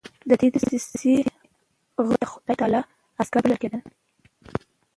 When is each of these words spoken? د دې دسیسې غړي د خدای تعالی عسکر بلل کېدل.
د 0.29 0.31
دې 0.39 0.47
دسیسې 0.53 1.15
غړي 2.05 2.17
د 2.21 2.25
خدای 2.31 2.55
تعالی 2.59 2.81
عسکر 3.21 3.39
بلل 3.43 3.57
کېدل. 3.63 3.81